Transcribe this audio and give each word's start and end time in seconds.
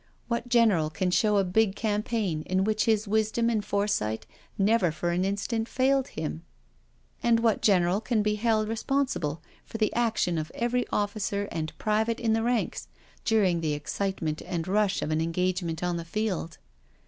What 0.27 0.49
general 0.49 0.89
can 0.89 1.11
show 1.11 1.37
a 1.37 1.43
big 1.43 1.75
campaign 1.75 2.41
in 2.47 2.63
which 2.63 2.85
his 2.85 3.07
wisdom 3.07 3.51
and 3.51 3.63
foresight 3.63 4.25
never 4.57 4.91
for 4.91 5.11
an 5.11 5.23
instant 5.23 5.69
failed 5.69 6.07
him? 6.07 6.41
And 7.21 7.39
what 7.41 7.61
general 7.61 8.01
can 8.01 8.23
be 8.23 8.33
held 8.33 8.67
responsible 8.67 9.43
for 9.63 9.77
the 9.77 9.93
action 9.93 10.39
of 10.39 10.51
every 10.55 10.87
officer 10.87 11.47
and 11.51 11.77
private 11.77 12.19
in 12.19 12.33
the 12.33 12.41
ranks, 12.41 12.87
during 13.25 13.61
the 13.61 13.73
excite 13.73 14.23
ment 14.23 14.41
and 14.41 14.67
rush 14.67 15.03
of 15.03 15.11
an 15.11 15.21
engagement 15.21 15.83
on 15.83 15.97
the 15.97 16.03
field? 16.03 16.57